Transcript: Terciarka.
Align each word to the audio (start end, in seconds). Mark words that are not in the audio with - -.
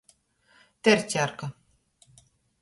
Terciarka. 0.83 1.47